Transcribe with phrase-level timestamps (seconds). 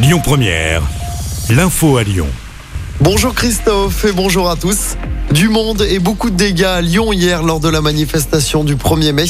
[0.00, 0.82] Lyon Première,
[1.50, 2.28] l'info à Lyon.
[3.00, 4.96] Bonjour Christophe et bonjour à tous.
[5.32, 9.10] Du monde et beaucoup de dégâts à Lyon hier lors de la manifestation du 1er
[9.10, 9.24] mai.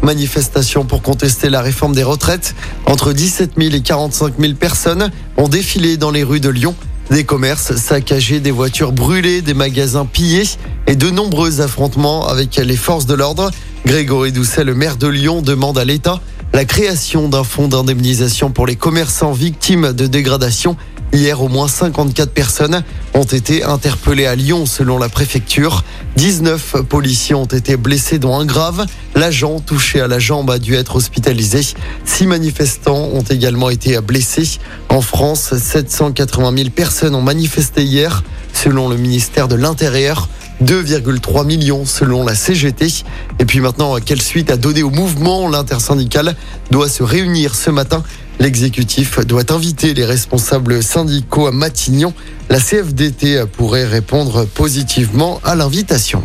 [0.00, 2.54] Manifestation pour contester la réforme des retraites.
[2.86, 6.74] Entre 17 000 et 45 000 personnes ont défilé dans les rues de Lyon.
[7.10, 10.48] Des commerces saccagés, des voitures brûlées, des magasins pillés
[10.86, 13.50] et de nombreux affrontements avec les forces de l'ordre.
[13.84, 16.22] Grégory Doucet, le maire de Lyon, demande à l'État
[16.54, 20.76] la création d'un fonds d'indemnisation pour les commerçants victimes de dégradation.
[21.12, 25.82] Hier, au moins 54 personnes ont été interpellées à Lyon selon la préfecture.
[26.14, 28.86] 19 policiers ont été blessés dont un grave.
[29.16, 31.60] L'agent touché à la jambe a dû être hospitalisé.
[32.04, 34.60] Six manifestants ont également été blessés.
[34.90, 40.28] En France, 780 000 personnes ont manifesté hier selon le ministère de l'Intérieur.
[40.62, 43.04] 2,3 millions selon la CGT.
[43.38, 45.48] Et puis maintenant, quelle suite à donner au mouvement?
[45.48, 46.36] L'intersyndical
[46.70, 48.02] doit se réunir ce matin.
[48.40, 52.12] L'exécutif doit inviter les responsables syndicaux à Matignon.
[52.50, 56.22] La CFDT pourrait répondre positivement à l'invitation.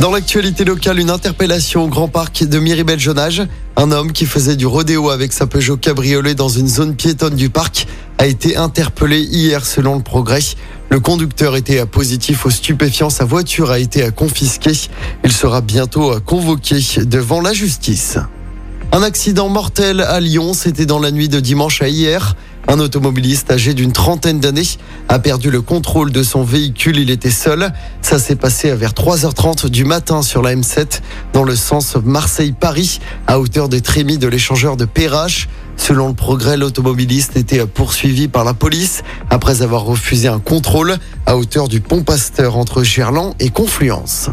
[0.00, 3.42] Dans l'actualité locale, une interpellation au Grand Parc de Miribel-Jonage.
[3.76, 7.50] Un homme qui faisait du rodéo avec sa Peugeot cabriolet dans une zone piétonne du
[7.50, 7.86] parc
[8.20, 10.40] a été interpellé hier selon le progrès.
[10.90, 13.08] Le conducteur était positif aux stupéfiants.
[13.08, 14.78] Sa voiture a été confisquée.
[15.24, 16.76] Il sera bientôt convoqué
[17.06, 18.18] devant la justice.
[18.92, 22.36] Un accident mortel à Lyon, c'était dans la nuit de dimanche à hier.
[22.70, 24.62] Un automobiliste âgé d'une trentaine d'années
[25.08, 27.00] a perdu le contrôle de son véhicule.
[27.00, 27.72] Il était seul.
[28.00, 31.00] Ça s'est passé vers 3h30 du matin sur la M7
[31.32, 35.48] dans le sens Marseille-Paris à hauteur des trémies de l'échangeur de Perrache.
[35.76, 41.36] Selon le progrès, l'automobiliste était poursuivi par la police après avoir refusé un contrôle à
[41.36, 44.30] hauteur du pont Pasteur entre Gerland et Confluence.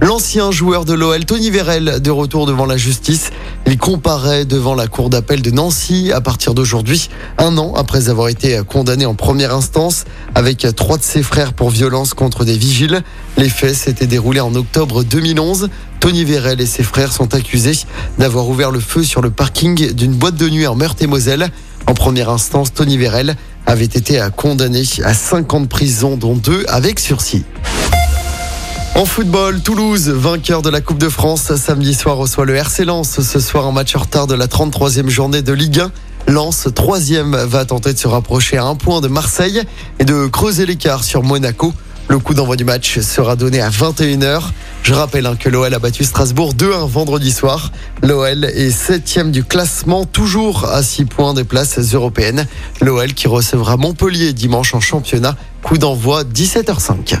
[0.00, 3.30] L'ancien joueur de l'OL, Tony Vérel, de retour devant la justice.
[3.66, 8.28] Il comparaît devant la cour d'appel de Nancy à partir d'aujourd'hui, un an après avoir
[8.28, 13.02] été condamné en première instance avec trois de ses frères pour violence contre des vigiles.
[13.36, 15.68] Les faits s'étaient déroulés en octobre 2011.
[16.00, 17.78] Tony Vérel et ses frères sont accusés
[18.18, 21.50] d'avoir ouvert le feu sur le parking d'une boîte de nuit en Meurthe-et-Moselle.
[21.86, 26.64] En première instance, Tony Vérel avait été condamné à 5 ans de prison, dont deux
[26.68, 27.44] avec sursis.
[28.96, 33.20] En football, Toulouse, vainqueur de la Coupe de France, samedi soir reçoit le RC Lens.
[33.20, 36.32] Ce soir, un match en retard de la 33e journée de Ligue 1.
[36.32, 39.62] Lens, troisième, va tenter de se rapprocher à un point de Marseille
[40.00, 41.72] et de creuser l'écart sur Monaco.
[42.08, 44.42] Le coup d'envoi du match sera donné à 21h.
[44.82, 47.70] Je rappelle hein, que l'OL a battu Strasbourg 2-1 vendredi soir.
[48.02, 52.48] L'OL est septième du classement, toujours à 6 points des places européennes.
[52.80, 55.36] L'OL qui recevra Montpellier dimanche en championnat.
[55.62, 57.20] Coup d'envoi 17h05.